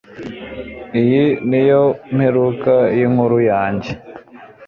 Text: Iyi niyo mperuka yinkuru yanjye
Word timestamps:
Iyi 1.01 1.23
niyo 1.49 1.83
mperuka 2.15 2.73
yinkuru 2.97 3.37
yanjye 3.51 3.91